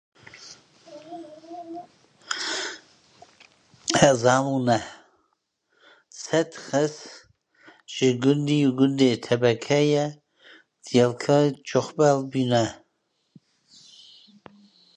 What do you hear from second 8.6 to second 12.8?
gundê Tepkê yê Dêrikê koçber bûne.